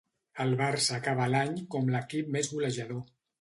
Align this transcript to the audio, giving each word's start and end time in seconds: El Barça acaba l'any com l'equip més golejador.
El 0.45 0.53
Barça 0.61 0.95
acaba 0.97 1.27
l'any 1.33 1.53
com 1.75 1.93
l'equip 1.97 2.33
més 2.37 2.51
golejador. 2.55 3.05